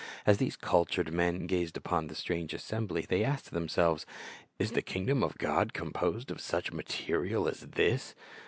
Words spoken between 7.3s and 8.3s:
as this